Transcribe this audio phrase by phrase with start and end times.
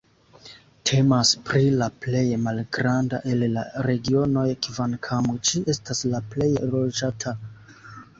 [0.89, 7.35] Temas pri la plej malgranda el la regionoj kvankam ĝi estas la plej loĝata.